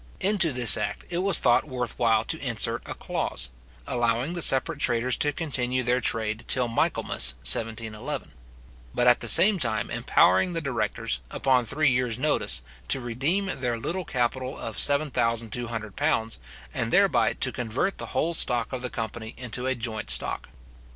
Into 0.19 0.51
this 0.51 0.77
act 0.77 1.05
it 1.11 1.19
was 1.19 1.37
thought 1.37 1.67
worth 1.67 1.99
while 1.99 2.23
to 2.23 2.39
insert 2.41 2.81
a 2.89 2.95
clause, 2.95 3.49
allowing 3.85 4.33
the 4.33 4.41
separate 4.41 4.79
traders 4.79 5.15
to 5.17 5.31
continue 5.31 5.83
their 5.83 6.01
trade 6.01 6.43
till 6.47 6.67
Michaelmas 6.67 7.35
1711; 7.43 8.33
but 8.95 9.05
at 9.05 9.19
the 9.19 9.27
same 9.27 9.59
time 9.59 9.91
empowering 9.91 10.53
the 10.53 10.59
directors, 10.59 11.19
upon 11.29 11.65
three 11.65 11.91
years 11.91 12.17
notice, 12.17 12.63
to 12.87 12.99
redeem 12.99 13.45
their 13.45 13.77
little 13.77 14.03
capital 14.03 14.57
of 14.57 14.79
seven 14.79 15.11
thousand 15.11 15.51
two 15.53 15.67
hundred 15.67 15.95
pounds, 15.95 16.39
and 16.73 16.91
thereby 16.91 17.33
to 17.33 17.51
convert 17.51 17.99
the 17.99 18.07
whole 18.07 18.33
stock 18.33 18.73
of 18.73 18.81
the 18.81 18.89
company 18.89 19.35
into 19.37 19.67
a 19.67 19.75
joint 19.75 20.09
stock. 20.09 20.49